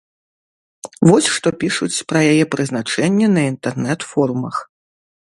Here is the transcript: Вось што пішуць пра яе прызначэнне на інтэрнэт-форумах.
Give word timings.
Вось 1.09 1.27
што 1.33 1.47
пішуць 1.63 2.03
пра 2.13 2.19
яе 2.31 2.45
прызначэнне 2.55 3.27
на 3.35 3.41
інтэрнэт-форумах. 3.51 4.55